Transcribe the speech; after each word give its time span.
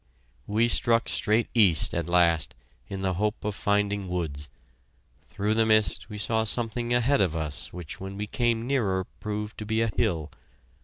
We 0.47 0.67
struck 0.67 1.07
straight 1.09 1.47
east 1.53 1.93
at 1.93 2.09
last, 2.09 2.55
in 2.87 3.03
the 3.03 3.13
hope 3.13 3.45
of 3.45 3.53
finding 3.53 4.09
woods. 4.09 4.49
Through 5.29 5.53
the 5.53 5.63
mist 5.67 6.09
we 6.09 6.17
saw 6.17 6.43
something 6.43 6.91
ahead 6.91 7.21
of 7.21 7.35
us 7.35 7.71
which 7.71 7.99
when 7.99 8.17
we 8.17 8.25
came 8.25 8.65
nearer 8.65 9.03
proved 9.19 9.59
to 9.59 9.65
be 9.67 9.83
a 9.83 9.91
hill. 9.95 10.31